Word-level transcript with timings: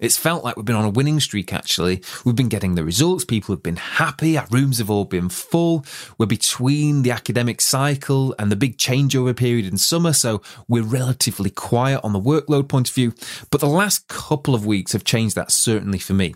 It's 0.00 0.16
felt 0.16 0.42
like 0.42 0.56
we've 0.56 0.64
been 0.64 0.76
on 0.76 0.86
a 0.86 0.90
winning 0.90 1.20
streak, 1.20 1.52
actually. 1.52 2.02
We've 2.24 2.34
been 2.34 2.48
getting 2.48 2.74
the 2.74 2.84
results. 2.84 3.24
People 3.26 3.54
have 3.54 3.62
been 3.62 3.76
happy. 3.76 4.38
Our 4.38 4.46
rooms 4.50 4.78
have 4.78 4.88
all 4.88 5.04
been 5.04 5.28
full. 5.28 5.84
We're 6.16 6.24
between 6.24 7.02
the 7.02 7.10
academic 7.10 7.60
cycle 7.60 8.34
and 8.38 8.50
the 8.50 8.56
big 8.56 8.78
changeover 8.78 9.36
period 9.36 9.66
in 9.66 9.76
summer, 9.76 10.14
so 10.14 10.40
we're 10.66 10.82
relatively 10.82 11.50
quiet 11.50 12.00
on 12.02 12.14
the 12.14 12.20
workload 12.20 12.68
point 12.68 12.88
of 12.88 12.94
view. 12.94 13.12
But 13.50 13.60
the 13.60 13.68
last 13.68 14.08
couple 14.08 14.54
of 14.54 14.64
weeks 14.64 14.92
have 14.92 15.04
changed 15.04 15.36
that, 15.36 15.52
certainly 15.52 15.98
for 15.98 16.14
me. 16.14 16.34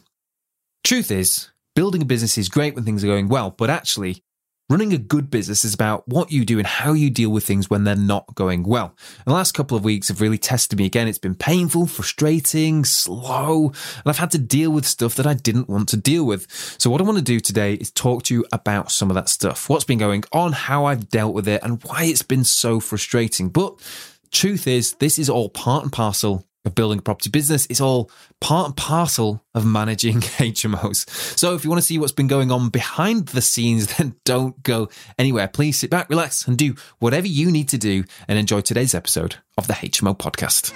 Truth 0.84 1.10
is, 1.10 1.50
building 1.74 2.02
a 2.02 2.04
business 2.04 2.36
is 2.36 2.50
great 2.50 2.74
when 2.74 2.84
things 2.84 3.02
are 3.02 3.08
going 3.08 3.28
well, 3.28 3.50
but 3.50 3.70
actually, 3.70 4.22
Running 4.70 4.94
a 4.94 4.98
good 4.98 5.28
business 5.28 5.62
is 5.62 5.74
about 5.74 6.08
what 6.08 6.32
you 6.32 6.46
do 6.46 6.56
and 6.56 6.66
how 6.66 6.94
you 6.94 7.10
deal 7.10 7.28
with 7.28 7.44
things 7.44 7.68
when 7.68 7.84
they're 7.84 7.94
not 7.94 8.34
going 8.34 8.62
well. 8.62 8.96
And 9.18 9.26
the 9.26 9.34
last 9.34 9.52
couple 9.52 9.76
of 9.76 9.84
weeks 9.84 10.08
have 10.08 10.22
really 10.22 10.38
tested 10.38 10.78
me 10.78 10.86
again. 10.86 11.06
It's 11.06 11.18
been 11.18 11.34
painful, 11.34 11.86
frustrating, 11.86 12.82
slow, 12.86 13.66
and 13.66 14.06
I've 14.06 14.16
had 14.16 14.30
to 14.30 14.38
deal 14.38 14.70
with 14.70 14.86
stuff 14.86 15.16
that 15.16 15.26
I 15.26 15.34
didn't 15.34 15.68
want 15.68 15.90
to 15.90 15.98
deal 15.98 16.24
with. 16.24 16.50
So, 16.78 16.88
what 16.88 17.02
I 17.02 17.04
want 17.04 17.18
to 17.18 17.24
do 17.24 17.40
today 17.40 17.74
is 17.74 17.90
talk 17.90 18.22
to 18.22 18.34
you 18.34 18.46
about 18.52 18.90
some 18.90 19.10
of 19.10 19.16
that 19.16 19.28
stuff, 19.28 19.68
what's 19.68 19.84
been 19.84 19.98
going 19.98 20.24
on, 20.32 20.52
how 20.52 20.86
I've 20.86 21.10
dealt 21.10 21.34
with 21.34 21.46
it, 21.46 21.62
and 21.62 21.84
why 21.84 22.04
it's 22.04 22.22
been 22.22 22.44
so 22.44 22.80
frustrating. 22.80 23.50
But 23.50 23.78
truth 24.30 24.66
is, 24.66 24.94
this 24.94 25.18
is 25.18 25.28
all 25.28 25.50
part 25.50 25.82
and 25.82 25.92
parcel 25.92 26.46
of 26.64 26.74
building 26.74 26.98
a 26.98 27.02
property 27.02 27.30
business. 27.30 27.66
It's 27.68 27.80
all 27.80 28.10
part 28.40 28.66
and 28.66 28.76
parcel 28.76 29.44
of 29.54 29.66
managing 29.66 30.20
HMOs. 30.20 31.08
So 31.38 31.54
if 31.54 31.64
you 31.64 31.70
want 31.70 31.82
to 31.82 31.86
see 31.86 31.98
what's 31.98 32.12
been 32.12 32.26
going 32.26 32.50
on 32.50 32.70
behind 32.70 33.28
the 33.28 33.42
scenes, 33.42 33.86
then 33.96 34.16
don't 34.24 34.62
go 34.62 34.88
anywhere. 35.18 35.48
Please 35.48 35.78
sit 35.78 35.90
back, 35.90 36.08
relax, 36.08 36.46
and 36.46 36.56
do 36.56 36.74
whatever 36.98 37.26
you 37.26 37.50
need 37.50 37.68
to 37.70 37.78
do 37.78 38.04
and 38.28 38.38
enjoy 38.38 38.60
today's 38.60 38.94
episode 38.94 39.36
of 39.58 39.66
the 39.66 39.74
HMO 39.74 40.16
podcast. 40.16 40.72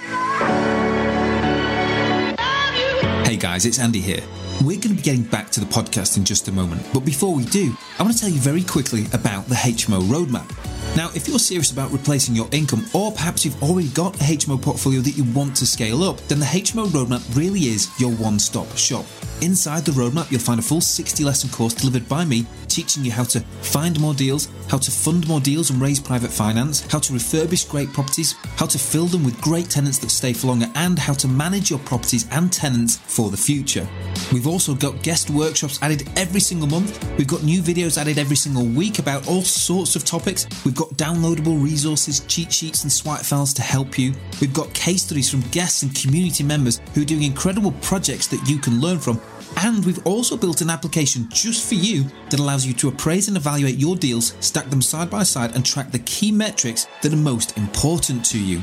Hey 3.25 3.37
guys, 3.37 3.65
it's 3.65 3.79
Andy 3.79 4.01
here. 4.01 4.23
We're 4.61 4.79
going 4.81 4.89
to 4.89 4.95
be 4.95 5.01
getting 5.01 5.23
back 5.23 5.51
to 5.51 5.59
the 5.59 5.65
podcast 5.67 6.17
in 6.17 6.25
just 6.25 6.47
a 6.47 6.51
moment, 6.51 6.85
but 6.93 7.01
before 7.01 7.33
we 7.33 7.45
do, 7.45 7.77
I 7.97 8.03
want 8.03 8.13
to 8.13 8.19
tell 8.19 8.29
you 8.29 8.39
very 8.39 8.63
quickly 8.63 9.05
about 9.13 9.45
the 9.45 9.55
HMO 9.55 10.01
roadmap. 10.01 10.49
Now, 10.95 11.09
if 11.15 11.27
you're 11.27 11.39
serious 11.39 11.71
about 11.71 11.91
replacing 11.91 12.35
your 12.35 12.47
income, 12.51 12.85
or 12.93 13.11
perhaps 13.11 13.45
you've 13.45 13.61
already 13.63 13.89
got 13.89 14.15
a 14.15 14.23
HMO 14.23 14.61
portfolio 14.61 15.01
that 15.01 15.17
you 15.17 15.23
want 15.33 15.55
to 15.57 15.65
scale 15.65 16.03
up, 16.03 16.17
then 16.27 16.39
the 16.39 16.45
HMO 16.45 16.87
Roadmap 16.87 17.35
really 17.35 17.61
is 17.61 17.89
your 17.99 18.11
one 18.11 18.39
stop 18.39 18.75
shop. 18.75 19.05
Inside 19.41 19.85
the 19.85 19.93
roadmap, 19.93 20.29
you'll 20.29 20.41
find 20.41 20.59
a 20.59 20.63
full 20.63 20.81
60 20.81 21.23
lesson 21.23 21.49
course 21.49 21.73
delivered 21.73 22.09
by 22.09 22.25
me, 22.25 22.45
teaching 22.67 23.05
you 23.05 23.11
how 23.11 23.23
to 23.23 23.39
find 23.39 23.97
more 23.99 24.13
deals, 24.13 24.49
how 24.69 24.77
to 24.77 24.91
fund 24.91 25.25
more 25.29 25.39
deals 25.39 25.69
and 25.69 25.81
raise 25.81 25.99
private 25.99 26.29
finance, 26.29 26.85
how 26.91 26.99
to 26.99 27.13
refurbish 27.13 27.69
great 27.69 27.91
properties, 27.93 28.35
how 28.57 28.65
to 28.65 28.77
fill 28.77 29.05
them 29.05 29.23
with 29.23 29.39
great 29.39 29.69
tenants 29.69 29.97
that 29.99 30.09
stay 30.09 30.33
for 30.33 30.47
longer, 30.47 30.69
and 30.75 30.99
how 30.99 31.13
to 31.13 31.27
manage 31.29 31.69
your 31.69 31.79
properties 31.79 32.27
and 32.31 32.51
tenants 32.51 32.97
for 32.97 33.31
the 33.31 33.37
future. 33.37 33.87
We've 34.33 34.45
also 34.45 34.75
got 34.75 35.01
guest 35.03 35.29
workshops 35.29 35.79
added 35.81 36.07
every 36.17 36.41
single 36.41 36.67
month. 36.67 37.01
We've 37.17 37.25
got 37.25 37.41
new 37.43 37.61
videos 37.61 37.97
added 37.97 38.17
every 38.17 38.35
single 38.35 38.65
week 38.65 38.99
about 38.99 39.25
all 39.27 39.41
sorts 39.41 39.95
of 39.95 40.03
topics. 40.03 40.47
We've 40.65 40.75
got 40.75 40.89
downloadable 40.89 41.63
resources, 41.63 42.19
cheat 42.27 42.51
sheets, 42.51 42.83
and 42.83 42.91
swipe 42.91 43.21
files 43.21 43.53
to 43.53 43.61
help 43.61 43.97
you. 43.97 44.13
We've 44.41 44.53
got 44.53 44.73
case 44.73 45.03
studies 45.03 45.29
from 45.29 45.41
guests 45.51 45.81
and 45.81 45.95
community 45.95 46.43
members 46.43 46.81
who 46.93 47.03
are 47.03 47.05
doing 47.05 47.23
incredible 47.23 47.71
projects 47.81 48.27
that 48.27 48.45
you 48.47 48.59
can 48.59 48.81
learn 48.81 48.99
from. 48.99 49.19
And 49.61 49.85
we've 49.85 50.05
also 50.05 50.37
built 50.37 50.61
an 50.61 50.69
application 50.69 51.27
just 51.29 51.67
for 51.67 51.75
you 51.75 52.05
that 52.29 52.39
allows 52.39 52.65
you 52.65 52.73
to 52.75 52.87
appraise 52.87 53.27
and 53.27 53.35
evaluate 53.35 53.75
your 53.75 53.97
deals, 53.97 54.33
stack 54.39 54.69
them 54.69 54.81
side 54.81 55.09
by 55.09 55.23
side, 55.23 55.53
and 55.53 55.65
track 55.65 55.91
the 55.91 55.99
key 55.99 56.31
metrics 56.31 56.87
that 57.01 57.11
are 57.11 57.17
most 57.17 57.57
important 57.57 58.25
to 58.27 58.39
you. 58.39 58.59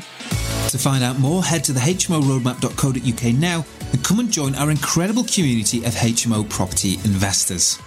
To 0.68 0.78
find 0.78 1.04
out 1.04 1.18
more, 1.18 1.44
head 1.44 1.64
to 1.64 1.72
the 1.72 1.80
hmoroadmap.co.uk 1.80 3.34
now 3.34 3.64
and 3.92 4.04
come 4.04 4.20
and 4.20 4.32
join 4.32 4.54
our 4.54 4.70
incredible 4.70 5.24
community 5.24 5.84
of 5.84 5.94
HMO 5.94 6.48
property 6.48 6.94
investors. 7.04 7.78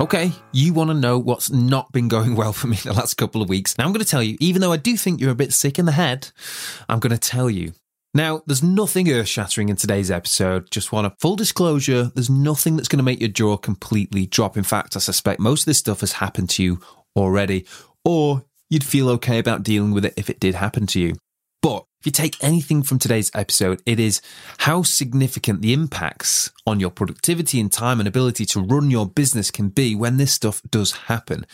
Okay, 0.00 0.32
you 0.52 0.72
want 0.72 0.88
to 0.88 0.94
know 0.94 1.18
what's 1.18 1.50
not 1.50 1.92
been 1.92 2.08
going 2.08 2.34
well 2.34 2.54
for 2.54 2.68
me 2.68 2.76
the 2.78 2.94
last 2.94 3.18
couple 3.18 3.42
of 3.42 3.50
weeks. 3.50 3.76
Now, 3.76 3.84
I'm 3.84 3.92
going 3.92 4.02
to 4.02 4.10
tell 4.10 4.22
you, 4.22 4.38
even 4.40 4.62
though 4.62 4.72
I 4.72 4.78
do 4.78 4.96
think 4.96 5.20
you're 5.20 5.30
a 5.30 5.34
bit 5.34 5.52
sick 5.52 5.78
in 5.78 5.84
the 5.84 5.92
head, 5.92 6.30
I'm 6.88 7.00
going 7.00 7.10
to 7.10 7.18
tell 7.18 7.50
you. 7.50 7.74
Now, 8.14 8.42
there's 8.46 8.62
nothing 8.62 9.12
earth 9.12 9.28
shattering 9.28 9.68
in 9.68 9.76
today's 9.76 10.10
episode. 10.10 10.70
Just 10.70 10.90
want 10.90 11.06
a 11.06 11.12
full 11.20 11.36
disclosure. 11.36 12.04
There's 12.14 12.30
nothing 12.30 12.76
that's 12.76 12.88
going 12.88 12.96
to 12.96 13.04
make 13.04 13.20
your 13.20 13.28
jaw 13.28 13.58
completely 13.58 14.24
drop. 14.24 14.56
In 14.56 14.64
fact, 14.64 14.96
I 14.96 15.00
suspect 15.00 15.38
most 15.38 15.62
of 15.62 15.66
this 15.66 15.76
stuff 15.76 16.00
has 16.00 16.12
happened 16.12 16.48
to 16.50 16.62
you 16.62 16.80
already, 17.14 17.66
or 18.02 18.46
you'd 18.70 18.84
feel 18.84 19.10
okay 19.10 19.38
about 19.38 19.64
dealing 19.64 19.92
with 19.92 20.06
it 20.06 20.14
if 20.16 20.30
it 20.30 20.40
did 20.40 20.54
happen 20.54 20.86
to 20.86 20.98
you. 20.98 21.16
But 21.60 21.84
if 22.00 22.06
you 22.06 22.12
take 22.12 22.42
anything 22.42 22.82
from 22.82 22.98
today's 22.98 23.30
episode, 23.34 23.82
it 23.84 24.00
is 24.00 24.22
how 24.60 24.82
significant 24.82 25.60
the 25.60 25.74
impacts 25.74 26.50
on 26.66 26.80
your 26.80 26.88
productivity 26.88 27.60
and 27.60 27.70
time 27.70 28.00
and 28.00 28.08
ability 28.08 28.46
to 28.46 28.60
run 28.60 28.90
your 28.90 29.06
business 29.06 29.50
can 29.50 29.68
be 29.68 29.94
when 29.94 30.16
this 30.16 30.32
stuff 30.32 30.62
does 30.70 30.92
happen. 30.92 31.44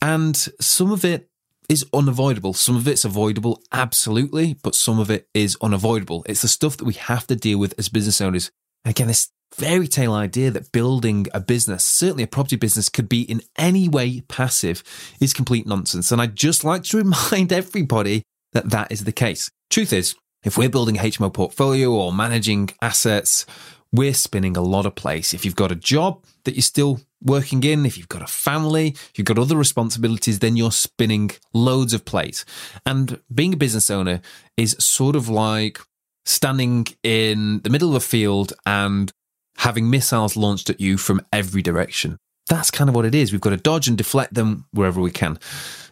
And 0.00 0.34
some 0.58 0.90
of 0.90 1.04
it 1.04 1.28
is 1.68 1.84
unavoidable. 1.92 2.54
Some 2.54 2.76
of 2.76 2.88
it's 2.88 3.04
avoidable, 3.04 3.62
absolutely, 3.72 4.54
but 4.62 4.74
some 4.74 4.98
of 4.98 5.10
it 5.10 5.28
is 5.34 5.54
unavoidable. 5.60 6.24
It's 6.26 6.40
the 6.40 6.48
stuff 6.48 6.78
that 6.78 6.86
we 6.86 6.94
have 6.94 7.26
to 7.26 7.36
deal 7.36 7.58
with 7.58 7.74
as 7.78 7.90
business 7.90 8.22
owners. 8.22 8.50
And 8.86 8.90
again, 8.90 9.08
this 9.08 9.28
fairy 9.52 9.86
tale 9.86 10.14
idea 10.14 10.50
that 10.50 10.72
building 10.72 11.26
a 11.34 11.40
business, 11.40 11.84
certainly 11.84 12.22
a 12.22 12.26
property 12.26 12.56
business, 12.56 12.88
could 12.88 13.08
be 13.08 13.20
in 13.20 13.42
any 13.58 13.90
way 13.90 14.22
passive 14.22 14.82
is 15.20 15.34
complete 15.34 15.66
nonsense. 15.66 16.10
And 16.10 16.22
I'd 16.22 16.36
just 16.36 16.64
like 16.64 16.84
to 16.84 16.96
remind 17.04 17.52
everybody 17.52 18.22
that 18.54 18.70
that 18.70 18.90
is 18.90 19.04
the 19.04 19.12
case. 19.12 19.50
Truth 19.70 19.92
is, 19.92 20.14
if 20.44 20.58
we're 20.58 20.68
building 20.68 20.98
a 20.98 21.02
HMO 21.02 21.32
portfolio 21.32 21.90
or 21.90 22.12
managing 22.12 22.70
assets, 22.82 23.46
we're 23.92 24.14
spinning 24.14 24.56
a 24.56 24.60
lot 24.60 24.86
of 24.86 24.94
plates. 24.94 25.32
If 25.32 25.44
you've 25.44 25.56
got 25.56 25.72
a 25.72 25.76
job 25.76 26.24
that 26.44 26.54
you're 26.54 26.62
still 26.62 27.00
working 27.22 27.62
in, 27.64 27.86
if 27.86 27.96
you've 27.96 28.08
got 28.08 28.22
a 28.22 28.26
family, 28.26 28.88
if 28.88 29.12
you've 29.16 29.26
got 29.26 29.38
other 29.38 29.56
responsibilities, 29.56 30.40
then 30.40 30.56
you're 30.56 30.72
spinning 30.72 31.30
loads 31.52 31.94
of 31.94 32.04
plates. 32.04 32.44
And 32.84 33.20
being 33.32 33.54
a 33.54 33.56
business 33.56 33.90
owner 33.90 34.20
is 34.56 34.76
sort 34.78 35.16
of 35.16 35.28
like 35.28 35.80
standing 36.26 36.86
in 37.02 37.60
the 37.60 37.70
middle 37.70 37.90
of 37.90 37.94
a 37.94 38.00
field 38.00 38.52
and 38.66 39.12
having 39.58 39.88
missiles 39.88 40.36
launched 40.36 40.70
at 40.70 40.80
you 40.80 40.96
from 40.96 41.20
every 41.32 41.62
direction. 41.62 42.18
That's 42.48 42.70
kind 42.70 42.90
of 42.90 42.96
what 42.96 43.06
it 43.06 43.14
is. 43.14 43.32
We've 43.32 43.40
got 43.40 43.50
to 43.50 43.56
dodge 43.56 43.88
and 43.88 43.96
deflect 43.96 44.34
them 44.34 44.66
wherever 44.72 45.00
we 45.00 45.10
can. 45.10 45.38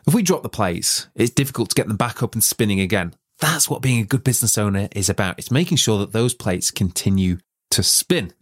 If 0.07 0.15
we 0.15 0.23
drop 0.23 0.43
the 0.43 0.49
plates, 0.49 1.07
it's 1.15 1.33
difficult 1.33 1.71
to 1.71 1.75
get 1.75 1.87
them 1.87 1.97
back 1.97 2.23
up 2.23 2.35
and 2.35 2.43
spinning 2.43 2.81
again. 2.81 3.15
That's 3.43 3.69
what 3.69 3.83
being 3.83 4.01
a 4.01 4.07
good 4.07 4.23
business 4.23 4.57
owner 4.57 4.89
is 4.93 5.11
about. 5.11 5.37
It's 5.37 5.51
making 5.51 5.79
sure 5.79 5.99
that 5.99 6.13
those 6.13 6.33
plates 6.33 6.71
continue 6.71 7.39
to 7.73 7.83
spin. 7.83 8.33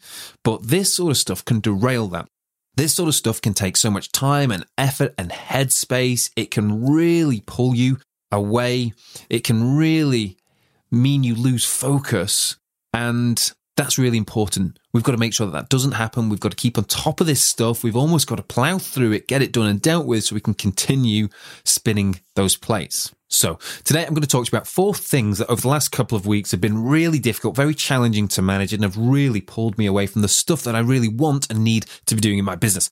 But 0.44 0.68
this 0.68 0.94
sort 0.94 1.10
of 1.10 1.16
stuff 1.16 1.42
can 1.42 1.60
derail 1.60 2.06
that. 2.08 2.28
This 2.76 2.96
sort 2.96 3.08
of 3.08 3.14
stuff 3.14 3.40
can 3.40 3.54
take 3.54 3.78
so 3.78 3.90
much 3.90 4.12
time 4.12 4.50
and 4.50 4.66
effort 4.76 5.14
and 5.16 5.30
headspace. 5.30 6.30
It 6.36 6.50
can 6.50 6.86
really 6.86 7.42
pull 7.46 7.74
you 7.74 7.96
away. 8.30 8.92
It 9.30 9.42
can 9.42 9.74
really 9.74 10.36
mean 10.90 11.24
you 11.24 11.34
lose 11.34 11.64
focus. 11.64 12.58
And 12.92 13.52
that's 13.78 13.96
really 13.96 14.18
important. 14.18 14.78
We've 14.92 15.02
got 15.02 15.12
to 15.12 15.18
make 15.18 15.32
sure 15.32 15.46
that 15.46 15.52
that 15.52 15.70
doesn't 15.70 15.92
happen. 15.92 16.28
We've 16.28 16.40
got 16.40 16.50
to 16.50 16.56
keep 16.56 16.76
on 16.76 16.84
top 16.84 17.22
of 17.22 17.26
this 17.26 17.42
stuff. 17.42 17.82
We've 17.82 17.96
almost 17.96 18.26
got 18.26 18.36
to 18.36 18.42
plow 18.42 18.76
through 18.76 19.12
it, 19.12 19.28
get 19.28 19.40
it 19.40 19.52
done 19.52 19.66
and 19.66 19.80
dealt 19.80 20.04
with 20.04 20.24
so 20.24 20.34
we 20.34 20.42
can 20.42 20.52
continue 20.52 21.28
spinning 21.64 22.20
those 22.34 22.54
plates. 22.54 23.14
So 23.30 23.60
today 23.84 24.04
I'm 24.04 24.12
going 24.12 24.22
to 24.22 24.26
talk 24.26 24.44
to 24.44 24.50
you 24.50 24.56
about 24.56 24.66
four 24.66 24.92
things 24.92 25.38
that 25.38 25.48
over 25.48 25.60
the 25.60 25.68
last 25.68 25.92
couple 25.92 26.16
of 26.16 26.26
weeks 26.26 26.50
have 26.50 26.60
been 26.60 26.82
really 26.82 27.20
difficult, 27.20 27.54
very 27.54 27.74
challenging 27.74 28.26
to 28.28 28.42
manage 28.42 28.72
and 28.72 28.82
have 28.82 28.96
really 28.96 29.40
pulled 29.40 29.78
me 29.78 29.86
away 29.86 30.06
from 30.08 30.22
the 30.22 30.28
stuff 30.28 30.62
that 30.64 30.74
I 30.74 30.80
really 30.80 31.08
want 31.08 31.48
and 31.48 31.62
need 31.62 31.86
to 32.06 32.16
be 32.16 32.20
doing 32.20 32.38
in 32.38 32.44
my 32.44 32.56
business. 32.56 32.90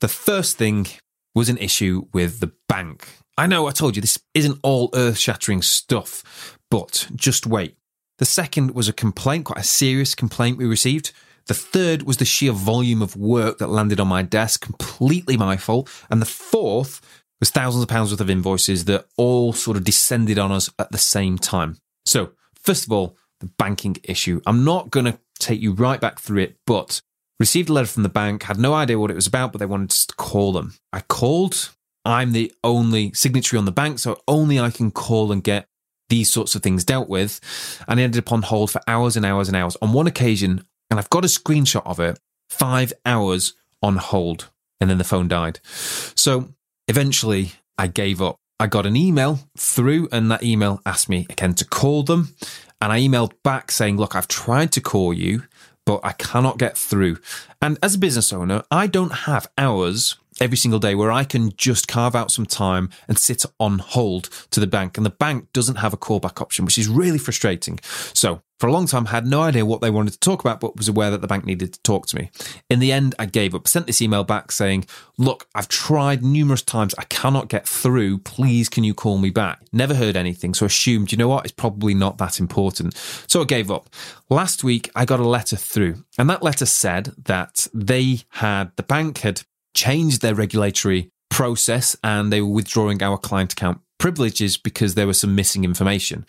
The 0.00 0.08
first 0.08 0.56
thing 0.56 0.86
was 1.34 1.48
an 1.48 1.58
issue 1.58 2.06
with 2.12 2.38
the 2.38 2.52
bank. 2.68 3.08
I 3.36 3.48
know 3.48 3.66
I 3.66 3.72
told 3.72 3.96
you 3.96 4.02
this 4.02 4.22
isn't 4.34 4.60
all 4.62 4.90
earth 4.94 5.18
shattering 5.18 5.62
stuff, 5.62 6.56
but 6.70 7.08
just 7.16 7.46
wait. 7.46 7.76
The 8.18 8.24
second 8.24 8.72
was 8.72 8.88
a 8.88 8.92
complaint, 8.92 9.46
quite 9.46 9.58
a 9.58 9.64
serious 9.64 10.14
complaint 10.14 10.58
we 10.58 10.64
received. 10.64 11.12
The 11.46 11.54
third 11.54 12.02
was 12.02 12.18
the 12.18 12.24
sheer 12.24 12.52
volume 12.52 13.02
of 13.02 13.16
work 13.16 13.58
that 13.58 13.68
landed 13.68 13.98
on 13.98 14.06
my 14.06 14.22
desk, 14.22 14.60
completely 14.60 15.36
my 15.36 15.56
fault. 15.56 15.90
And 16.08 16.22
the 16.22 16.26
fourth 16.26 17.00
was 17.42 17.50
thousands 17.50 17.82
of 17.82 17.88
pounds 17.88 18.12
worth 18.12 18.20
of 18.20 18.30
invoices 18.30 18.84
that 18.84 19.04
all 19.16 19.52
sort 19.52 19.76
of 19.76 19.82
descended 19.82 20.38
on 20.38 20.52
us 20.52 20.70
at 20.78 20.92
the 20.92 20.98
same 20.98 21.36
time. 21.36 21.76
So, 22.06 22.30
first 22.54 22.86
of 22.86 22.92
all, 22.92 23.16
the 23.40 23.50
banking 23.58 23.96
issue. 24.04 24.40
I'm 24.46 24.62
not 24.62 24.90
going 24.90 25.06
to 25.06 25.18
take 25.40 25.60
you 25.60 25.72
right 25.72 26.00
back 26.00 26.20
through 26.20 26.42
it, 26.42 26.56
but 26.68 27.02
received 27.40 27.68
a 27.68 27.72
letter 27.72 27.88
from 27.88 28.04
the 28.04 28.08
bank, 28.08 28.44
had 28.44 28.60
no 28.60 28.72
idea 28.72 28.96
what 28.96 29.10
it 29.10 29.16
was 29.16 29.26
about, 29.26 29.50
but 29.50 29.58
they 29.58 29.66
wanted 29.66 29.90
us 29.90 30.06
to 30.06 30.14
call 30.14 30.52
them. 30.52 30.74
I 30.92 31.00
called. 31.00 31.70
I'm 32.04 32.30
the 32.30 32.52
only 32.62 33.12
signatory 33.12 33.58
on 33.58 33.64
the 33.64 33.72
bank, 33.72 33.98
so 33.98 34.20
only 34.28 34.60
I 34.60 34.70
can 34.70 34.92
call 34.92 35.32
and 35.32 35.42
get 35.42 35.66
these 36.08 36.30
sorts 36.30 36.54
of 36.54 36.62
things 36.62 36.84
dealt 36.84 37.08
with. 37.08 37.40
And 37.88 37.98
I 37.98 38.04
ended 38.04 38.24
up 38.24 38.30
on 38.30 38.42
hold 38.42 38.70
for 38.70 38.80
hours 38.86 39.16
and 39.16 39.26
hours 39.26 39.48
and 39.48 39.56
hours. 39.56 39.76
On 39.82 39.92
one 39.92 40.06
occasion, 40.06 40.64
and 40.90 41.00
I've 41.00 41.10
got 41.10 41.24
a 41.24 41.28
screenshot 41.28 41.82
of 41.84 41.98
it, 41.98 42.20
five 42.50 42.92
hours 43.04 43.54
on 43.82 43.96
hold. 43.96 44.48
And 44.80 44.88
then 44.88 44.98
the 44.98 45.04
phone 45.04 45.26
died. 45.26 45.58
So 45.64 46.54
eventually 46.92 47.52
I 47.78 47.86
gave 47.86 48.20
up. 48.20 48.36
I 48.60 48.66
got 48.66 48.84
an 48.84 48.96
email 48.96 49.38
through, 49.56 50.10
and 50.12 50.30
that 50.30 50.42
email 50.42 50.82
asked 50.84 51.08
me 51.08 51.26
again 51.30 51.54
to 51.54 51.64
call 51.64 52.02
them. 52.02 52.34
And 52.82 52.92
I 52.92 53.00
emailed 53.00 53.32
back 53.42 53.70
saying, 53.70 53.96
Look, 53.96 54.14
I've 54.14 54.28
tried 54.28 54.72
to 54.72 54.82
call 54.82 55.14
you, 55.14 55.44
but 55.86 56.00
I 56.04 56.12
cannot 56.12 56.58
get 56.58 56.76
through. 56.76 57.16
And 57.62 57.78
as 57.82 57.94
a 57.94 57.98
business 57.98 58.30
owner, 58.30 58.62
I 58.70 58.88
don't 58.88 59.24
have 59.26 59.50
hours 59.56 60.18
every 60.42 60.56
single 60.56 60.80
day 60.80 60.96
where 60.96 61.12
I 61.12 61.22
can 61.22 61.52
just 61.56 61.86
carve 61.86 62.16
out 62.16 62.32
some 62.32 62.46
time 62.46 62.90
and 63.06 63.16
sit 63.16 63.44
on 63.60 63.78
hold 63.78 64.28
to 64.50 64.58
the 64.58 64.66
bank. 64.66 64.96
And 64.96 65.06
the 65.06 65.10
bank 65.10 65.52
doesn't 65.52 65.76
have 65.76 65.94
a 65.94 65.96
callback 65.96 66.42
option, 66.42 66.64
which 66.64 66.78
is 66.78 66.88
really 66.88 67.18
frustrating. 67.18 67.78
So 68.12 68.42
for 68.58 68.66
a 68.66 68.72
long 68.72 68.86
time, 68.86 69.06
I 69.06 69.10
had 69.10 69.26
no 69.26 69.42
idea 69.42 69.64
what 69.64 69.80
they 69.80 69.90
wanted 69.90 70.14
to 70.14 70.18
talk 70.18 70.40
about, 70.40 70.60
but 70.60 70.76
was 70.76 70.88
aware 70.88 71.10
that 71.12 71.20
the 71.20 71.28
bank 71.28 71.44
needed 71.44 71.72
to 71.74 71.82
talk 71.82 72.06
to 72.06 72.16
me. 72.16 72.30
In 72.68 72.80
the 72.80 72.90
end, 72.90 73.14
I 73.20 73.26
gave 73.26 73.54
up, 73.54 73.68
sent 73.68 73.86
this 73.86 74.02
email 74.02 74.24
back 74.24 74.50
saying, 74.50 74.86
look, 75.16 75.48
I've 75.54 75.68
tried 75.68 76.24
numerous 76.24 76.62
times. 76.62 76.94
I 76.98 77.04
cannot 77.04 77.48
get 77.48 77.66
through. 77.66 78.18
Please, 78.18 78.68
can 78.68 78.82
you 78.82 78.94
call 78.94 79.18
me 79.18 79.30
back? 79.30 79.62
Never 79.72 79.94
heard 79.94 80.16
anything. 80.16 80.54
So 80.54 80.66
assumed, 80.66 81.12
you 81.12 81.18
know 81.18 81.28
what? 81.28 81.44
It's 81.44 81.54
probably 81.54 81.94
not 81.94 82.18
that 82.18 82.40
important. 82.40 82.96
So 83.28 83.42
I 83.42 83.44
gave 83.44 83.70
up. 83.70 83.90
Last 84.28 84.64
week, 84.64 84.90
I 84.96 85.04
got 85.04 85.20
a 85.20 85.28
letter 85.28 85.56
through 85.56 86.04
and 86.18 86.28
that 86.30 86.42
letter 86.42 86.66
said 86.66 87.12
that 87.24 87.68
they 87.72 88.20
had, 88.30 88.72
the 88.76 88.82
bank 88.82 89.18
had 89.18 89.42
changed 89.74 90.22
their 90.22 90.34
regulatory 90.34 91.10
process 91.30 91.96
and 92.04 92.32
they 92.32 92.40
were 92.40 92.48
withdrawing 92.48 93.02
our 93.02 93.16
client 93.16 93.52
account 93.52 93.80
privileges 93.98 94.56
because 94.56 94.94
there 94.94 95.06
was 95.06 95.20
some 95.20 95.34
missing 95.34 95.64
information. 95.64 96.26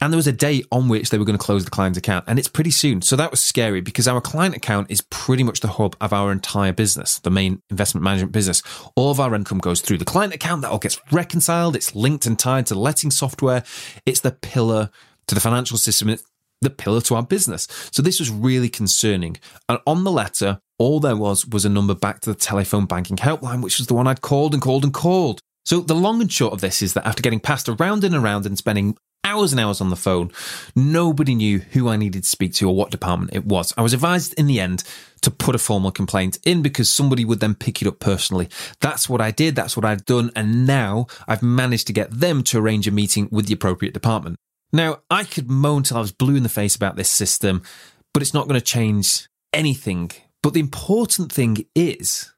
And 0.00 0.12
there 0.12 0.16
was 0.16 0.26
a 0.26 0.32
date 0.32 0.66
on 0.72 0.88
which 0.88 1.10
they 1.10 1.18
were 1.18 1.24
going 1.24 1.38
to 1.38 1.44
close 1.44 1.64
the 1.64 1.70
client 1.70 1.96
account, 1.96 2.24
and 2.26 2.38
it's 2.38 2.48
pretty 2.48 2.72
soon. 2.72 3.00
So 3.00 3.14
that 3.14 3.30
was 3.30 3.40
scary 3.40 3.80
because 3.80 4.08
our 4.08 4.20
client 4.20 4.56
account 4.56 4.90
is 4.90 5.00
pretty 5.00 5.44
much 5.44 5.60
the 5.60 5.68
hub 5.68 5.96
of 6.00 6.12
our 6.12 6.32
entire 6.32 6.72
business, 6.72 7.20
the 7.20 7.30
main 7.30 7.62
investment 7.70 8.02
management 8.02 8.32
business. 8.32 8.60
All 8.96 9.12
of 9.12 9.20
our 9.20 9.32
income 9.36 9.58
goes 9.58 9.80
through 9.80 9.98
the 9.98 10.04
client 10.04 10.34
account, 10.34 10.62
that 10.62 10.72
all 10.72 10.80
gets 10.80 11.00
reconciled, 11.12 11.76
it's 11.76 11.94
linked 11.94 12.26
and 12.26 12.36
tied 12.36 12.66
to 12.66 12.74
letting 12.74 13.12
software, 13.12 13.62
it's 14.04 14.20
the 14.20 14.32
pillar 14.32 14.90
to 15.28 15.34
the 15.36 15.40
financial 15.40 15.78
system, 15.78 16.08
it's 16.08 16.24
the 16.60 16.70
pillar 16.70 17.00
to 17.02 17.14
our 17.14 17.22
business. 17.22 17.68
So 17.92 18.02
this 18.02 18.18
was 18.18 18.30
really 18.30 18.68
concerning. 18.68 19.36
And 19.68 19.78
on 19.86 20.02
the 20.02 20.10
letter, 20.10 20.60
all 20.78 21.00
there 21.00 21.16
was 21.16 21.46
was 21.46 21.64
a 21.64 21.68
number 21.68 21.94
back 21.94 22.20
to 22.20 22.32
the 22.32 22.38
telephone 22.38 22.86
banking 22.86 23.16
helpline, 23.16 23.62
which 23.62 23.78
was 23.78 23.86
the 23.86 23.94
one 23.94 24.06
I'd 24.06 24.20
called 24.20 24.54
and 24.54 24.62
called 24.62 24.84
and 24.84 24.92
called. 24.92 25.40
So 25.64 25.80
the 25.80 25.94
long 25.94 26.20
and 26.20 26.30
short 26.30 26.52
of 26.52 26.60
this 26.60 26.82
is 26.82 26.92
that 26.94 27.06
after 27.06 27.22
getting 27.22 27.40
passed 27.40 27.68
around 27.68 28.04
and 28.04 28.14
around 28.14 28.44
and 28.44 28.58
spending 28.58 28.96
hours 29.24 29.52
and 29.52 29.60
hours 29.60 29.80
on 29.80 29.88
the 29.88 29.96
phone, 29.96 30.30
nobody 30.76 31.34
knew 31.34 31.58
who 31.58 31.88
I 31.88 31.96
needed 31.96 32.24
to 32.24 32.28
speak 32.28 32.52
to 32.54 32.68
or 32.68 32.76
what 32.76 32.90
department 32.90 33.34
it 33.34 33.46
was. 33.46 33.72
I 33.76 33.82
was 33.82 33.94
advised 33.94 34.34
in 34.34 34.46
the 34.46 34.60
end 34.60 34.84
to 35.22 35.30
put 35.30 35.54
a 35.54 35.58
formal 35.58 35.90
complaint 35.90 36.38
in 36.44 36.60
because 36.60 36.90
somebody 36.90 37.24
would 37.24 37.40
then 37.40 37.54
pick 37.54 37.80
it 37.80 37.88
up 37.88 37.98
personally. 37.98 38.48
That's 38.80 39.08
what 39.08 39.22
I 39.22 39.30
did. 39.30 39.56
That's 39.56 39.76
what 39.76 39.86
I've 39.86 40.04
done. 40.04 40.30
And 40.36 40.66
now 40.66 41.06
I've 41.26 41.42
managed 41.42 41.86
to 41.86 41.94
get 41.94 42.10
them 42.10 42.42
to 42.44 42.58
arrange 42.58 42.86
a 42.86 42.90
meeting 42.90 43.28
with 43.32 43.46
the 43.46 43.54
appropriate 43.54 43.94
department. 43.94 44.36
Now, 44.72 44.98
I 45.10 45.24
could 45.24 45.48
moan 45.48 45.84
till 45.84 45.96
I 45.96 46.00
was 46.00 46.12
blue 46.12 46.36
in 46.36 46.42
the 46.42 46.48
face 46.48 46.76
about 46.76 46.96
this 46.96 47.08
system, 47.08 47.62
but 48.12 48.22
it's 48.22 48.34
not 48.34 48.46
going 48.48 48.60
to 48.60 48.64
change 48.64 49.26
anything. 49.52 50.10
But 50.44 50.52
the 50.52 50.60
important 50.60 51.32
thing 51.32 51.64
is 51.74 52.30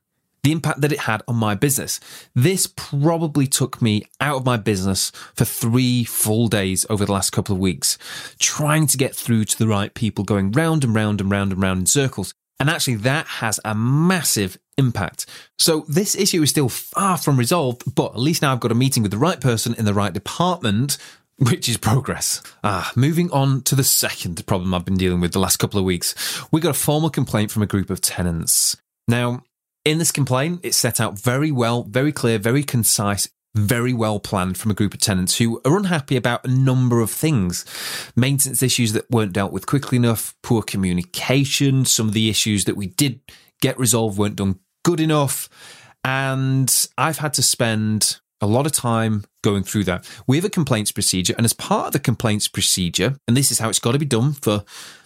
the 0.45 0.53
impact 0.53 0.81
that 0.81 0.93
it 0.93 1.01
had 1.01 1.25
on 1.27 1.35
my 1.35 1.57
business. 1.57 1.99
This 2.37 2.69
probably 2.69 3.49
took 3.49 3.83
me 3.83 4.05
out 4.21 4.37
of 4.37 4.47
my 4.47 4.57
business 4.57 5.11
for 5.35 5.45
three 5.45 6.05
full 6.05 6.47
days 6.47 6.87
over 6.89 7.05
the 7.05 7.11
last 7.11 7.31
couple 7.31 7.57
of 7.57 7.61
weeks, 7.61 7.99
trying 8.39 8.87
to 8.87 8.97
get 8.97 9.17
through 9.17 9.47
to 9.47 9.59
the 9.59 9.67
right 9.67 9.93
people, 9.93 10.23
going 10.23 10.53
round 10.53 10.85
and 10.85 10.95
round 10.95 11.21
and 11.21 11.33
round 11.33 11.51
and 11.51 11.61
round 11.61 11.81
in 11.81 11.87
circles. 11.87 12.33
And 12.61 12.71
actually, 12.71 12.95
that 12.95 13.27
has 13.27 13.59
a 13.65 13.75
massive 13.75 14.57
impact. 14.79 15.27
So, 15.59 15.85
this 15.89 16.15
issue 16.15 16.45
is 16.45 16.51
still 16.51 16.69
far 16.69 17.19
from 17.19 17.37
resolved, 17.37 17.93
but 17.93 18.13
at 18.13 18.21
least 18.21 18.41
now 18.41 18.53
I've 18.53 18.61
got 18.61 18.71
a 18.71 18.77
meeting 18.77 19.03
with 19.03 19.11
the 19.11 19.19
right 19.19 19.41
person 19.41 19.75
in 19.75 19.85
the 19.85 19.93
right 19.93 20.13
department 20.13 20.97
which 21.39 21.69
is 21.69 21.77
progress. 21.77 22.43
Ah, 22.65 22.93
moving 22.97 23.31
on 23.31 23.61
to 23.63 23.75
the 23.75 23.85
second 23.85 24.45
problem 24.47 24.73
I've 24.73 24.85
been 24.85 24.97
dealing 24.97 25.21
with 25.21 25.33
the 25.33 25.39
last 25.39 25.59
couple 25.59 25.79
of 25.79 25.85
weeks. 25.85 26.15
We 26.51 26.61
got 26.61 26.71
a 26.71 26.75
formal 26.75 27.11
complaint 27.11 27.51
from 27.51 27.63
a 27.63 27.67
group 27.67 27.91
of 27.91 28.01
tenants. 28.01 28.77
Now, 29.07 29.43
in 29.85 29.99
this 29.99 30.13
complaint, 30.13 30.61
it's 30.63 30.77
set 30.77 31.01
out 31.01 31.19
very 31.19 31.53
well, 31.53 31.85
very 31.85 32.13
clear, 32.13 32.39
very 32.39 32.63
concise, 32.63 33.29
very 33.55 33.93
well 33.93 34.19
planned 34.19 34.59
from 34.59 34.71
a 34.71 34.75
group 34.75 34.95
of 34.95 35.01
tenants 35.01 35.39
who 35.39 35.61
are 35.65 35.77
unhappy 35.77 36.17
about 36.17 36.45
a 36.45 36.51
number 36.51 37.01
of 37.01 37.11
things. 37.11 37.65
Maintenance 38.17 38.63
issues 38.63 38.93
that 38.93 39.11
weren't 39.11 39.33
dealt 39.33 39.53
with 39.53 39.67
quickly 39.67 39.97
enough, 39.97 40.35
poor 40.43 40.63
communication, 40.63 41.85
some 41.85 42.09
of 42.09 42.15
the 42.15 42.29
issues 42.29 42.65
that 42.65 42.77
we 42.77 42.87
did 42.87 43.21
get 43.61 43.79
resolved 43.79 44.19
weren't 44.19 44.37
done 44.37 44.59
good 44.85 45.01
enough. 45.01 45.49
And 46.05 46.73
I've 46.97 47.19
had 47.19 47.35
to 47.35 47.43
spend 47.43 48.21
a 48.41 48.47
lot 48.47 48.67
of 48.67 48.73
time 48.73 49.25
going 49.43 49.63
through 49.63 49.85
that. 49.85 50.09
We 50.27 50.37
have 50.37 50.45
a 50.45 50.51
complaints 50.51 50.93
procedure, 50.93 51.35
and 51.37 51.45
as 51.45 51.53
part 51.53 51.89
of 51.89 51.93
the 51.93 51.99
complaints 51.99 52.49
procedure, 52.49 53.17
and 53.27 53.37
this 53.37 53.51
is 53.51 53.59
how 53.59 53.69
it's 53.69 53.79
got 53.79 53.93
to 53.93 53.99
be 53.99 54.05
done 54.07 54.33
for 54.33 54.65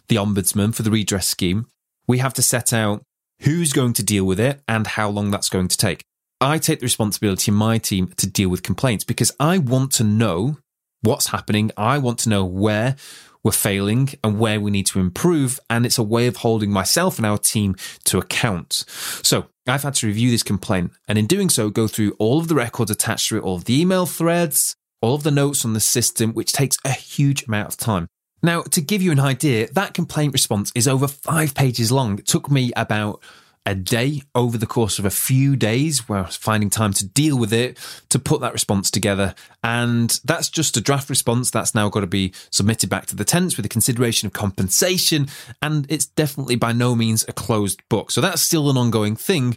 the 0.08 0.16
ombudsman 0.16 0.74
for 0.74 0.82
the 0.82 0.90
redress 0.90 1.26
scheme, 1.26 1.66
we 2.06 2.18
have 2.18 2.34
to 2.34 2.42
set 2.42 2.72
out 2.72 3.02
who's 3.42 3.72
going 3.72 3.92
to 3.94 4.02
deal 4.02 4.24
with 4.24 4.38
it, 4.38 4.62
and 4.68 4.86
how 4.86 5.08
long 5.08 5.30
that's 5.30 5.48
going 5.48 5.68
to 5.68 5.76
take. 5.76 6.02
I 6.40 6.58
take 6.58 6.80
the 6.80 6.86
responsibility 6.86 7.50
in 7.50 7.56
my 7.56 7.78
team 7.78 8.08
to 8.16 8.26
deal 8.26 8.48
with 8.48 8.62
complaints 8.62 9.04
because 9.04 9.32
I 9.38 9.58
want 9.58 9.92
to 9.92 10.04
know 10.04 10.58
what's 11.02 11.28
happening. 11.28 11.70
I 11.76 11.98
want 11.98 12.18
to 12.20 12.28
know 12.28 12.44
where 12.44 12.96
we're 13.42 13.52
failing 13.52 14.10
and 14.22 14.38
where 14.38 14.60
we 14.60 14.70
need 14.70 14.86
to 14.86 15.00
improve. 15.00 15.58
And 15.68 15.86
it's 15.86 15.98
a 15.98 16.02
way 16.02 16.26
of 16.26 16.36
holding 16.36 16.70
myself 16.70 17.16
and 17.18 17.26
our 17.26 17.38
team 17.38 17.74
to 18.04 18.18
account. 18.18 18.84
So 19.22 19.46
I've 19.66 19.82
had 19.82 19.94
to 19.94 20.06
review 20.06 20.30
this 20.30 20.42
complaint 20.42 20.92
and 21.08 21.18
in 21.18 21.26
doing 21.26 21.48
so, 21.48 21.70
go 21.70 21.86
through 21.86 22.12
all 22.18 22.38
of 22.38 22.48
the 22.48 22.54
records 22.54 22.90
attached 22.90 23.28
to 23.28 23.38
it, 23.38 23.42
all 23.42 23.56
of 23.56 23.64
the 23.64 23.80
email 23.80 24.06
threads, 24.06 24.76
all 25.00 25.14
of 25.14 25.22
the 25.22 25.30
notes 25.30 25.64
on 25.64 25.72
the 25.72 25.80
system, 25.80 26.32
which 26.32 26.52
takes 26.52 26.76
a 26.84 26.90
huge 26.90 27.46
amount 27.46 27.68
of 27.68 27.76
time. 27.78 28.06
Now, 28.42 28.62
to 28.62 28.80
give 28.80 29.02
you 29.02 29.12
an 29.12 29.20
idea, 29.20 29.70
that 29.72 29.92
complaint 29.92 30.32
response 30.32 30.72
is 30.74 30.88
over 30.88 31.06
five 31.06 31.54
pages 31.54 31.92
long. 31.92 32.18
It 32.18 32.26
took 32.26 32.50
me 32.50 32.72
about 32.74 33.22
a 33.66 33.74
day 33.74 34.22
over 34.34 34.56
the 34.56 34.66
course 34.66 34.98
of 34.98 35.04
a 35.04 35.10
few 35.10 35.54
days 35.54 36.08
where 36.08 36.20
I 36.20 36.22
was 36.22 36.36
finding 36.36 36.70
time 36.70 36.92
to 36.94 37.06
deal 37.06 37.38
with 37.38 37.52
it, 37.52 37.78
to 38.08 38.18
put 38.18 38.40
that 38.40 38.52
response 38.52 38.90
together. 38.90 39.34
And 39.62 40.18
that's 40.24 40.48
just 40.48 40.76
a 40.76 40.80
draft 40.80 41.10
response 41.10 41.50
that's 41.50 41.74
now 41.74 41.88
got 41.88 42.00
to 42.00 42.06
be 42.06 42.32
submitted 42.50 42.88
back 42.88 43.06
to 43.06 43.16
the 43.16 43.24
tenants 43.24 43.56
with 43.56 43.66
a 43.66 43.70
consideration 43.70 44.26
of 44.26 44.32
compensation. 44.32 45.28
And 45.60 45.86
it's 45.90 46.06
definitely 46.06 46.56
by 46.56 46.72
no 46.72 46.94
means 46.94 47.24
a 47.28 47.32
closed 47.32 47.82
book. 47.88 48.10
So 48.10 48.20
that's 48.20 48.42
still 48.42 48.70
an 48.70 48.78
ongoing 48.78 49.14
thing. 49.14 49.56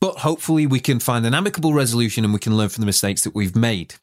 But 0.00 0.18
hopefully 0.18 0.66
we 0.66 0.80
can 0.80 0.98
find 0.98 1.24
an 1.24 1.34
amicable 1.34 1.72
resolution 1.72 2.24
and 2.24 2.32
we 2.32 2.40
can 2.40 2.56
learn 2.56 2.68
from 2.68 2.82
the 2.82 2.86
mistakes 2.86 3.22
that 3.24 3.34
we've 3.34 3.56
made. 3.56 3.94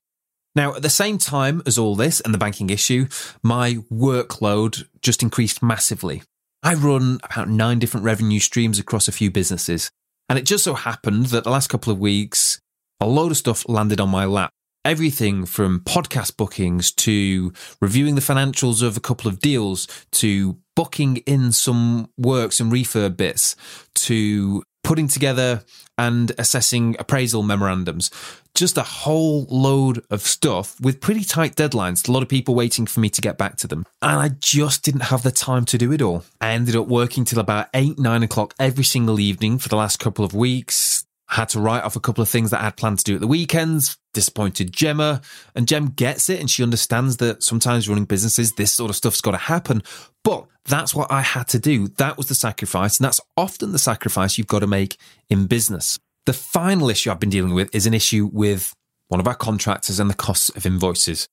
Now, 0.56 0.76
at 0.76 0.82
the 0.82 0.90
same 0.90 1.18
time 1.18 1.62
as 1.66 1.78
all 1.78 1.96
this 1.96 2.20
and 2.20 2.34
the 2.34 2.38
banking 2.38 2.70
issue, 2.70 3.08
my 3.42 3.76
workload 3.92 4.86
just 5.02 5.24
increased 5.24 5.64
massively. 5.64 6.24
I 6.64 6.76
run 6.76 7.20
about 7.24 7.50
nine 7.50 7.80
different 7.80 8.06
revenue 8.06 8.40
streams 8.40 8.78
across 8.78 9.08
a 9.08 9.12
few 9.12 9.32
businesses. 9.32 9.90
And 10.30 10.38
it 10.38 10.46
just 10.46 10.64
so 10.64 10.76
happened 10.76 11.28
that 11.28 11.44
the 11.44 11.50
last 11.50 11.68
couple 11.68 11.92
of 11.92 12.00
weeks, 12.00 12.60
a 13.00 13.08
load 13.08 13.32
of 13.32 13.38
stuff 13.38 13.68
landed 13.68 14.00
on 14.00 14.10
my 14.10 14.26
lap. 14.26 14.52
Everything 14.86 15.46
from 15.46 15.82
podcast 15.82 16.38
bookings 16.38 16.92
to 16.92 17.52
reviewing 17.82 18.16
the 18.16 18.22
financials 18.22 18.82
of 18.82 18.98
a 18.98 19.02
couple 19.02 19.30
of 19.30 19.40
deals 19.40 19.88
to 20.14 20.58
booking 20.76 21.18
in 21.18 21.52
some 21.52 22.10
work, 22.18 22.52
some 22.52 22.72
refurb 22.72 23.18
bits 23.18 23.56
to 23.96 24.64
putting 24.84 25.08
together 25.08 25.64
and 25.98 26.32
assessing 26.38 26.96
appraisal 27.00 27.44
memorandums. 27.44 28.10
Just 28.54 28.78
a 28.78 28.84
whole 28.84 29.46
load 29.50 30.04
of 30.10 30.22
stuff 30.22 30.80
with 30.82 31.00
pretty 31.00 31.24
tight 31.24 31.56
deadlines. 31.56 32.08
A 32.08 32.12
lot 32.12 32.24
of 32.24 32.30
people 32.30 32.56
waiting 32.56 32.86
for 32.86 33.00
me 33.00 33.10
to 33.10 33.22
get 33.22 33.38
back 33.38 33.56
to 33.58 33.68
them. 33.68 33.86
And 34.02 34.20
I 34.20 34.30
just 34.40 34.84
didn't 34.84 35.04
have 35.04 35.24
the 35.24 35.32
time 35.32 35.66
to 35.66 35.78
do 35.78 35.92
it 35.92 36.02
all. 36.02 36.24
I 36.42 36.52
ended 36.52 36.76
up 36.76 36.88
working 36.88 37.24
till 37.24 37.40
about 37.40 37.68
eight, 37.74 38.00
nine 38.00 38.24
o'clock 38.24 38.54
every 38.60 38.84
single 38.84 39.20
evening 39.20 39.60
for 39.60 39.70
the 39.70 39.76
last 39.76 40.00
couple 40.00 40.26
of 40.26 40.34
weeks. 40.34 41.01
Had 41.32 41.50
to 41.50 41.60
write 41.60 41.84
off 41.84 41.96
a 41.96 42.02
couple 42.02 42.22
of 42.22 42.30
things 42.30 42.52
that 42.52 42.60
I 42.60 42.66
had 42.66 42.76
planned 42.78 43.00
to 43.00 43.06
do 43.06 43.16
at 43.16 43.22
the 43.22 43.28
weekends, 43.28 43.98
disappointed 44.14 44.74
Gemma, 44.74 45.22
and 45.56 45.68
Gem 45.68 45.88
gets 45.88 46.30
it 46.30 46.40
and 46.40 46.50
she 46.50 46.62
understands 46.62 47.18
that 47.18 47.42
sometimes 47.42 47.88
running 47.88 48.06
businesses, 48.06 48.52
this 48.54 48.74
sort 48.74 48.90
of 48.90 48.98
stuff's 48.98 49.22
got 49.22 49.32
to 49.32 49.38
happen. 49.38 49.82
But 50.24 50.46
that's 50.66 50.94
what 50.94 51.12
I 51.12 51.22
had 51.22 51.48
to 51.50 51.60
do. 51.60 51.88
That 51.88 52.18
was 52.18 52.28
the 52.28 52.36
sacrifice. 52.36 52.98
And 52.98 53.06
that's 53.06 53.22
often 53.38 53.72
the 53.72 53.80
sacrifice 53.80 54.38
you've 54.38 54.48
got 54.48 54.60
to 54.60 54.68
make 54.68 54.98
in 55.30 55.48
business. 55.48 55.98
The 56.26 56.34
final 56.34 56.90
issue 56.90 57.10
I've 57.10 57.20
been 57.20 57.30
dealing 57.30 57.54
with 57.54 57.74
is 57.74 57.88
an 57.88 57.94
issue 57.94 58.30
with 58.32 58.74
one 59.08 59.20
of 59.20 59.28
our 59.28 59.36
contractors 59.36 60.00
and 60.00 60.10
the 60.10 60.16
costs 60.16 60.50
of 60.50 60.66
invoices. 60.66 61.28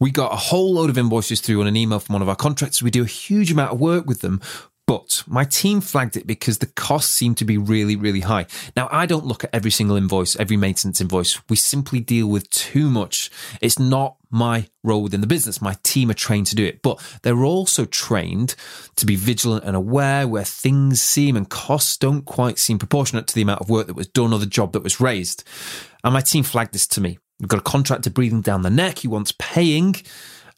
We 0.00 0.10
got 0.10 0.32
a 0.32 0.36
whole 0.36 0.74
load 0.74 0.90
of 0.90 0.98
invoices 0.98 1.40
through 1.40 1.60
on 1.60 1.66
an 1.66 1.76
email 1.76 2.00
from 2.00 2.14
one 2.14 2.22
of 2.22 2.28
our 2.28 2.36
contractors. 2.36 2.82
We 2.82 2.90
do 2.90 3.02
a 3.02 3.06
huge 3.06 3.52
amount 3.52 3.72
of 3.72 3.80
work 3.80 4.06
with 4.06 4.20
them, 4.20 4.40
but 4.86 5.22
my 5.26 5.44
team 5.44 5.80
flagged 5.80 6.16
it 6.16 6.26
because 6.26 6.58
the 6.58 6.66
costs 6.66 7.12
seem 7.12 7.34
to 7.36 7.44
be 7.44 7.56
really, 7.56 7.96
really 7.96 8.20
high. 8.20 8.46
Now, 8.76 8.88
I 8.92 9.06
don't 9.06 9.24
look 9.24 9.42
at 9.42 9.50
every 9.52 9.70
single 9.70 9.96
invoice, 9.96 10.36
every 10.36 10.58
maintenance 10.58 11.00
invoice. 11.00 11.40
We 11.48 11.56
simply 11.56 12.00
deal 12.00 12.26
with 12.26 12.50
too 12.50 12.90
much. 12.90 13.30
It's 13.62 13.78
not 13.78 14.16
my 14.30 14.68
role 14.82 15.02
within 15.02 15.22
the 15.22 15.26
business. 15.26 15.62
My 15.62 15.76
team 15.82 16.10
are 16.10 16.14
trained 16.14 16.48
to 16.48 16.56
do 16.56 16.64
it, 16.64 16.82
but 16.82 17.00
they're 17.22 17.44
also 17.44 17.86
trained 17.86 18.56
to 18.96 19.06
be 19.06 19.16
vigilant 19.16 19.64
and 19.64 19.74
aware 19.74 20.28
where 20.28 20.44
things 20.44 21.00
seem 21.00 21.36
and 21.36 21.48
costs 21.48 21.96
don't 21.96 22.24
quite 22.24 22.58
seem 22.58 22.78
proportionate 22.78 23.26
to 23.28 23.34
the 23.34 23.42
amount 23.42 23.62
of 23.62 23.70
work 23.70 23.86
that 23.86 23.96
was 23.96 24.08
done 24.08 24.32
or 24.32 24.38
the 24.38 24.46
job 24.46 24.72
that 24.72 24.82
was 24.82 25.00
raised. 25.00 25.44
And 26.02 26.12
my 26.12 26.20
team 26.20 26.44
flagged 26.44 26.74
this 26.74 26.86
to 26.88 27.00
me. 27.00 27.18
We've 27.40 27.48
got 27.48 27.58
a 27.58 27.62
contractor 27.62 28.10
breathing 28.10 28.42
down 28.42 28.62
the 28.62 28.70
neck. 28.70 28.98
He 28.98 29.08
wants 29.08 29.32
paying 29.38 29.96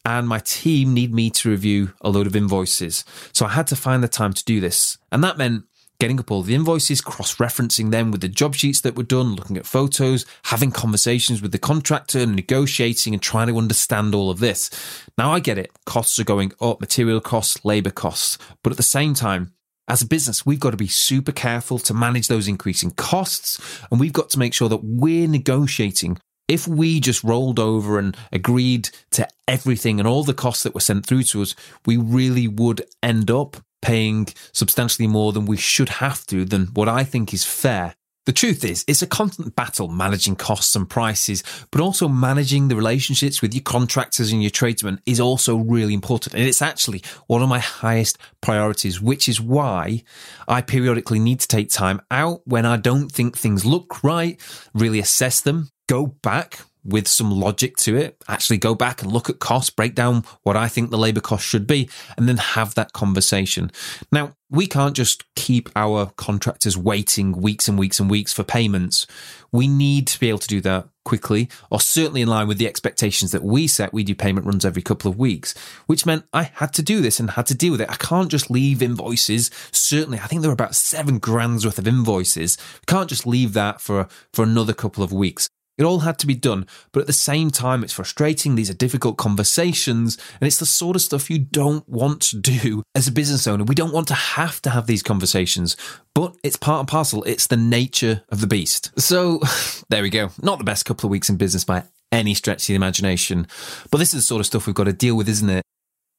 and 0.06 0.28
my 0.28 0.38
team 0.38 0.94
need 0.94 1.12
me 1.12 1.30
to 1.30 1.50
review 1.50 1.92
a 2.00 2.08
load 2.08 2.28
of 2.28 2.36
invoices. 2.36 3.04
So 3.32 3.44
I 3.44 3.48
had 3.50 3.66
to 3.66 3.76
find 3.76 4.04
the 4.04 4.08
time 4.08 4.32
to 4.34 4.44
do 4.44 4.60
this. 4.60 4.96
And 5.10 5.22
that 5.24 5.36
meant 5.36 5.64
getting 5.98 6.20
up 6.20 6.30
all 6.30 6.42
the 6.42 6.54
invoices, 6.54 7.00
cross 7.00 7.36
referencing 7.36 7.90
them 7.90 8.12
with 8.12 8.20
the 8.20 8.28
job 8.28 8.54
sheets 8.54 8.80
that 8.82 8.94
were 8.94 9.02
done, 9.02 9.34
looking 9.34 9.56
at 9.56 9.66
photos, 9.66 10.24
having 10.44 10.70
conversations 10.70 11.42
with 11.42 11.50
the 11.50 11.58
contractor, 11.58 12.24
negotiating 12.24 13.14
and 13.14 13.22
trying 13.22 13.48
to 13.48 13.58
understand 13.58 14.14
all 14.14 14.30
of 14.30 14.38
this. 14.38 14.70
Now 15.18 15.32
I 15.32 15.40
get 15.40 15.58
it. 15.58 15.72
Costs 15.86 16.20
are 16.20 16.24
going 16.24 16.52
up, 16.60 16.80
material 16.80 17.20
costs, 17.20 17.64
labor 17.64 17.90
costs. 17.90 18.38
But 18.62 18.70
at 18.70 18.76
the 18.76 18.84
same 18.84 19.12
time, 19.12 19.54
as 19.88 20.02
a 20.02 20.06
business, 20.06 20.46
we've 20.46 20.60
got 20.60 20.70
to 20.70 20.76
be 20.76 20.86
super 20.86 21.32
careful 21.32 21.80
to 21.80 21.94
manage 21.94 22.28
those 22.28 22.46
increasing 22.46 22.92
costs. 22.92 23.60
And 23.90 23.98
we've 23.98 24.12
got 24.12 24.30
to 24.30 24.38
make 24.38 24.54
sure 24.54 24.68
that 24.68 24.84
we're 24.84 25.26
negotiating 25.26 26.18
if 26.48 26.68
we 26.68 27.00
just 27.00 27.24
rolled 27.24 27.58
over 27.58 27.98
and 27.98 28.16
agreed 28.32 28.90
to 29.12 29.26
everything 29.48 29.98
and 29.98 30.08
all 30.08 30.24
the 30.24 30.34
costs 30.34 30.62
that 30.62 30.74
were 30.74 30.80
sent 30.80 31.06
through 31.06 31.24
to 31.24 31.42
us, 31.42 31.54
we 31.84 31.96
really 31.96 32.48
would 32.48 32.86
end 33.02 33.30
up 33.30 33.56
paying 33.82 34.28
substantially 34.52 35.06
more 35.06 35.32
than 35.32 35.46
we 35.46 35.56
should 35.56 35.88
have 35.88 36.26
to, 36.26 36.44
than 36.44 36.66
what 36.68 36.88
I 36.88 37.04
think 37.04 37.32
is 37.34 37.44
fair. 37.44 37.94
The 38.26 38.32
truth 38.32 38.64
is, 38.64 38.84
it's 38.88 39.02
a 39.02 39.06
constant 39.06 39.54
battle 39.54 39.86
managing 39.86 40.34
costs 40.34 40.74
and 40.74 40.90
prices, 40.90 41.44
but 41.70 41.80
also 41.80 42.08
managing 42.08 42.66
the 42.66 42.74
relationships 42.74 43.40
with 43.40 43.54
your 43.54 43.62
contractors 43.62 44.32
and 44.32 44.42
your 44.42 44.50
tradesmen 44.50 45.00
is 45.06 45.20
also 45.20 45.56
really 45.56 45.94
important. 45.94 46.34
And 46.34 46.42
it's 46.42 46.60
actually 46.60 47.02
one 47.28 47.40
of 47.40 47.48
my 47.48 47.60
highest 47.60 48.18
priorities, 48.40 49.00
which 49.00 49.28
is 49.28 49.40
why 49.40 50.02
I 50.48 50.60
periodically 50.60 51.20
need 51.20 51.38
to 51.38 51.46
take 51.46 51.70
time 51.70 52.00
out 52.10 52.40
when 52.44 52.66
I 52.66 52.78
don't 52.78 53.12
think 53.12 53.38
things 53.38 53.64
look 53.64 54.02
right, 54.02 54.40
really 54.74 54.98
assess 54.98 55.40
them, 55.40 55.70
go 55.86 56.06
back 56.06 56.60
with 56.86 57.08
some 57.08 57.30
logic 57.30 57.76
to 57.76 57.96
it, 57.96 58.16
actually 58.28 58.58
go 58.58 58.74
back 58.74 59.02
and 59.02 59.12
look 59.12 59.28
at 59.28 59.40
costs, 59.40 59.70
break 59.70 59.94
down 59.94 60.22
what 60.44 60.56
I 60.56 60.68
think 60.68 60.90
the 60.90 60.98
labor 60.98 61.20
cost 61.20 61.44
should 61.44 61.66
be, 61.66 61.90
and 62.16 62.28
then 62.28 62.36
have 62.36 62.74
that 62.74 62.92
conversation. 62.92 63.72
Now, 64.12 64.32
we 64.48 64.68
can't 64.68 64.94
just 64.94 65.24
keep 65.34 65.68
our 65.74 66.12
contractors 66.16 66.78
waiting 66.78 67.32
weeks 67.32 67.66
and 67.66 67.76
weeks 67.76 67.98
and 67.98 68.08
weeks 68.08 68.32
for 68.32 68.44
payments. 68.44 69.06
We 69.50 69.66
need 69.66 70.06
to 70.08 70.20
be 70.20 70.28
able 70.28 70.38
to 70.38 70.48
do 70.48 70.60
that 70.60 70.88
quickly, 71.04 71.48
or 71.70 71.80
certainly 71.80 72.22
in 72.22 72.28
line 72.28 72.46
with 72.46 72.58
the 72.58 72.68
expectations 72.68 73.32
that 73.32 73.42
we 73.42 73.66
set. 73.66 73.92
We 73.92 74.04
do 74.04 74.14
payment 74.14 74.46
runs 74.46 74.64
every 74.64 74.82
couple 74.82 75.10
of 75.10 75.18
weeks, 75.18 75.54
which 75.86 76.06
meant 76.06 76.26
I 76.32 76.44
had 76.44 76.72
to 76.74 76.82
do 76.82 77.00
this 77.00 77.18
and 77.18 77.30
had 77.30 77.46
to 77.46 77.54
deal 77.56 77.72
with 77.72 77.80
it. 77.80 77.90
I 77.90 77.96
can't 77.96 78.30
just 78.30 78.50
leave 78.50 78.82
invoices. 78.82 79.50
Certainly, 79.72 80.20
I 80.20 80.26
think 80.26 80.42
there 80.42 80.50
are 80.50 80.54
about 80.54 80.76
seven 80.76 81.18
grand's 81.18 81.64
worth 81.64 81.78
of 81.78 81.88
invoices. 81.88 82.56
can't 82.86 83.08
just 83.08 83.26
leave 83.26 83.54
that 83.54 83.80
for, 83.80 84.06
for 84.32 84.44
another 84.44 84.72
couple 84.72 85.02
of 85.02 85.12
weeks. 85.12 85.48
It 85.78 85.84
all 85.84 86.00
had 86.00 86.18
to 86.20 86.26
be 86.26 86.34
done, 86.34 86.66
but 86.92 87.00
at 87.00 87.06
the 87.06 87.12
same 87.12 87.50
time, 87.50 87.84
it's 87.84 87.92
frustrating. 87.92 88.54
These 88.54 88.70
are 88.70 88.74
difficult 88.74 89.18
conversations, 89.18 90.16
and 90.40 90.46
it's 90.46 90.58
the 90.58 90.66
sort 90.66 90.96
of 90.96 91.02
stuff 91.02 91.28
you 91.28 91.38
don't 91.38 91.86
want 91.88 92.22
to 92.22 92.38
do 92.38 92.82
as 92.94 93.06
a 93.06 93.12
business 93.12 93.46
owner. 93.46 93.64
We 93.64 93.74
don't 93.74 93.92
want 93.92 94.08
to 94.08 94.14
have 94.14 94.62
to 94.62 94.70
have 94.70 94.86
these 94.86 95.02
conversations, 95.02 95.76
but 96.14 96.34
it's 96.42 96.56
part 96.56 96.80
and 96.80 96.88
parcel. 96.88 97.24
It's 97.24 97.46
the 97.46 97.58
nature 97.58 98.22
of 98.30 98.40
the 98.40 98.46
beast. 98.46 98.98
So 98.98 99.40
there 99.90 100.02
we 100.02 100.10
go. 100.10 100.30
Not 100.42 100.58
the 100.58 100.64
best 100.64 100.86
couple 100.86 101.08
of 101.08 101.10
weeks 101.10 101.28
in 101.28 101.36
business 101.36 101.64
by 101.64 101.84
any 102.10 102.32
stretch 102.32 102.62
of 102.64 102.68
the 102.68 102.74
imagination, 102.74 103.46
but 103.90 103.98
this 103.98 104.14
is 104.14 104.20
the 104.20 104.26
sort 104.26 104.40
of 104.40 104.46
stuff 104.46 104.66
we've 104.66 104.74
got 104.74 104.84
to 104.84 104.92
deal 104.92 105.16
with, 105.16 105.28
isn't 105.28 105.50
it? 105.50 105.62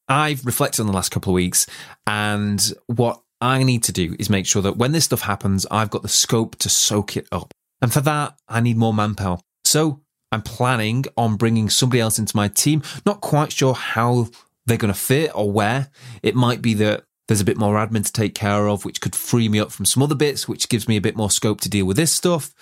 I've 0.08 0.46
reflected 0.46 0.82
on 0.82 0.86
the 0.86 0.92
last 0.92 1.10
couple 1.10 1.32
of 1.32 1.34
weeks, 1.34 1.66
and 2.06 2.72
what 2.86 3.20
I 3.40 3.62
need 3.62 3.82
to 3.84 3.92
do 3.92 4.16
is 4.18 4.30
make 4.30 4.46
sure 4.46 4.62
that 4.62 4.76
when 4.76 4.92
this 4.92 5.04
stuff 5.04 5.22
happens, 5.22 5.66
I've 5.70 5.90
got 5.90 6.02
the 6.02 6.08
scope 6.08 6.56
to 6.56 6.68
soak 6.68 7.16
it 7.16 7.26
up. 7.30 7.52
And 7.80 7.92
for 7.92 8.00
that, 8.00 8.36
I 8.48 8.60
need 8.60 8.76
more 8.76 8.94
manpower. 8.94 9.38
So 9.68 10.00
I'm 10.32 10.40
planning 10.40 11.04
on 11.18 11.36
bringing 11.36 11.68
somebody 11.68 12.00
else 12.00 12.18
into 12.18 12.34
my 12.34 12.48
team. 12.48 12.82
Not 13.04 13.20
quite 13.20 13.52
sure 13.52 13.74
how 13.74 14.28
they're 14.64 14.78
going 14.78 14.92
to 14.92 14.98
fit 14.98 15.30
or 15.34 15.52
where. 15.52 15.90
It 16.22 16.34
might 16.34 16.62
be 16.62 16.72
that 16.74 17.04
there's 17.26 17.42
a 17.42 17.44
bit 17.44 17.58
more 17.58 17.74
admin 17.74 18.06
to 18.06 18.12
take 18.12 18.34
care 18.34 18.66
of, 18.66 18.86
which 18.86 19.02
could 19.02 19.14
free 19.14 19.46
me 19.50 19.60
up 19.60 19.70
from 19.70 19.84
some 19.84 20.02
other 20.02 20.14
bits, 20.14 20.48
which 20.48 20.70
gives 20.70 20.88
me 20.88 20.96
a 20.96 21.02
bit 21.02 21.16
more 21.16 21.30
scope 21.30 21.60
to 21.60 21.68
deal 21.68 21.84
with 21.84 21.98
this 21.98 22.14
stuff. 22.14 22.54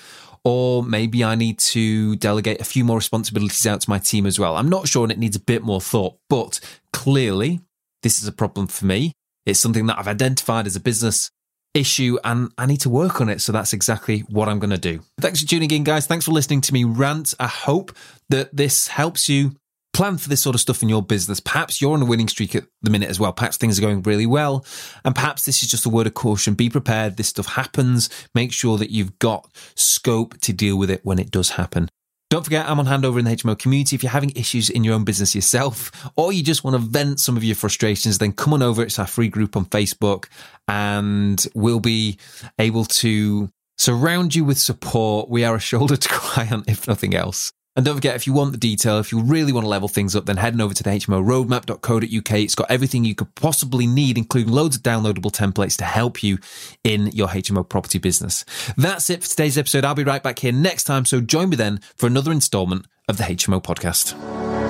Or 0.45 0.83
maybe 0.83 1.23
I 1.23 1.37
need 1.37 1.61
to 1.61 2.17
delegate 2.17 2.61
a 2.61 2.65
few 2.65 2.85
more 2.85 2.97
responsibilities 2.97 3.67
out 3.69 3.83
to 3.83 3.91
my 3.91 4.01
team 4.01 4.27
as 4.27 4.41
well. 4.41 4.57
I'm 4.57 4.69
not 4.69 4.89
sure 4.89 5.05
and 5.05 5.13
it 5.13 5.19
needs 5.19 5.37
a 5.37 5.41
bit 5.41 5.63
more 5.63 5.81
thought, 5.81 6.19
but 6.29 6.59
clearly 6.93 7.61
this 8.03 8.21
is 8.21 8.27
a 8.27 8.33
problem 8.33 8.67
for 8.67 8.85
me. 8.85 9.13
It's 9.45 9.61
something 9.61 9.87
that 9.87 9.99
I've 9.99 10.09
identified 10.09 10.67
as 10.67 10.75
a 10.75 10.81
business 10.81 11.31
issue 11.77 12.19
and 12.25 12.51
I 12.59 12.67
need 12.67 12.81
to 12.81 12.89
work 12.89 13.21
on 13.21 13.29
it. 13.29 13.41
So 13.41 13.53
that's 13.53 13.73
exactly 13.73 14.21
what 14.21 14.49
I'm 14.49 14.59
going 14.59 14.71
to 14.71 14.79
do. 14.79 15.01
Thanks 15.21 15.41
for 15.41 15.47
tuning 15.47 15.71
in, 15.71 15.85
guys. 15.85 16.07
Thanks 16.07 16.25
for 16.25 16.33
listening 16.33 16.63
to 16.63 16.73
me 16.73 16.85
rant. 16.85 17.35
I 17.39 17.47
hope 17.47 17.97
that 18.31 18.57
this 18.57 18.89
helps 18.89 19.29
you 19.29 19.57
plan 19.93 20.19
for 20.19 20.29
this 20.29 20.43
sort 20.43 20.55
of 20.55 20.61
stuff 20.61 20.83
in 20.83 20.89
your 20.89 21.03
business. 21.03 21.41
Perhaps 21.41 21.81
you're 21.81 21.95
on 21.95 22.03
a 22.03 22.07
winning 22.07 22.29
streak 22.29 22.55
at 22.55 22.65
the 22.83 22.91
minute 22.91 23.09
as 23.09 23.19
well. 23.19 23.33
Perhaps 23.33 23.57
things 23.57 23.79
are 23.79 23.83
going 23.83 24.03
really 24.03 24.27
well. 24.27 24.65
And 25.05 25.15
perhaps 25.15 25.47
this 25.47 25.63
is 25.63 25.71
just 25.71 25.87
a 25.87 25.89
word 25.89 26.07
of 26.07 26.15
caution. 26.15 26.55
Be 26.55 26.69
prepared. 26.69 27.17
This 27.17 27.29
stuff 27.29 27.47
happens. 27.47 28.11
Make 28.35 28.53
sure 28.53 28.77
that 28.79 28.91
you've 28.91 29.19
got 29.19 29.49
scope 29.75 30.39
to 30.43 30.53
deal 30.53 30.77
with 30.77 30.91
it 30.91 31.01
when 31.05 31.19
it 31.19 31.31
does 31.31 31.51
happen. 31.51 31.89
Don't 32.29 32.43
forget, 32.43 32.69
I'm 32.69 32.81
on 32.81 32.87
hand 32.87 33.05
over 33.05 33.21
in 33.21 33.25
the 33.25 33.31
HMO 33.31 33.57
community. 33.57 33.95
If 33.95 34.03
you're 34.03 34.11
having 34.11 34.33
issues 34.35 34.69
in 34.69 34.83
your 34.83 34.95
own 34.95 35.05
business 35.05 35.35
yourself, 35.35 35.93
or 36.17 36.33
you 36.33 36.43
just 36.43 36.65
want 36.65 36.75
to 36.75 36.79
vent 36.79 37.21
some 37.21 37.37
of 37.37 37.45
your 37.45 37.55
frustrations, 37.55 38.19
then 38.19 38.33
come 38.33 38.53
on 38.53 38.63
over. 38.63 38.83
It's 38.83 38.99
our 38.99 39.07
free 39.07 39.29
group 39.29 39.57
on 39.57 39.65
Facebook, 39.67 40.27
and 40.67 41.47
we'll 41.55 41.79
be 41.79 42.19
able 42.59 42.85
to 42.85 43.49
surround 43.79 44.35
you 44.35 44.45
with 44.45 44.59
support. 44.59 45.29
We 45.29 45.45
are 45.45 45.55
a 45.55 45.61
shoulder 45.61 45.97
to 45.97 46.09
cry 46.13 46.49
on, 46.51 46.65
if 46.67 46.89
nothing 46.89 47.15
else. 47.15 47.53
And 47.77 47.85
don't 47.85 47.95
forget, 47.95 48.17
if 48.17 48.27
you 48.27 48.33
want 48.33 48.53
the 48.53 48.59
detail, 48.59 48.99
if 48.99 49.13
you 49.13 49.21
really 49.21 49.53
want 49.53 49.65
to 49.65 49.69
level 49.69 49.89
things 49.89 50.17
up, 50.17 50.25
then 50.25 50.39
heading 50.39 50.61
over 50.63 50.73
to 50.73 50.83
the 50.83 50.91
HMO 50.91 51.23
hmoroadmap.co.uk. 51.23 52.33
It's 52.33 52.55
got 52.55 52.71
everything 52.71 53.05
you 53.05 53.15
could 53.15 53.35
possibly 53.35 53.87
need, 53.87 54.17
including 54.17 54.53
loads 54.53 54.77
of 54.77 54.83
downloadable 54.83 55.31
templates 55.31 55.77
to 55.79 55.85
help 55.85 56.23
you 56.23 56.39
in 56.83 57.09
your 57.09 57.29
HMO 57.29 57.69
property 57.69 57.99
business. 57.99 58.45
That's 58.77 59.11
it 59.11 59.23
for 59.23 59.29
today's 59.29 59.59
episode. 59.59 59.85
I'll 59.85 59.95
be 59.95 60.05
right 60.05 60.23
back 60.23 60.39
here 60.39 60.53
next 60.53 60.85
time. 60.85 61.05
So 61.05 61.21
join 61.21 61.51
me 61.51 61.57
then 61.57 61.81
for 61.97 62.07
another 62.07 62.33
installment 62.33 62.87
of 63.09 63.19
the 63.19 63.25
HMO 63.25 63.63
podcast. 63.63 64.66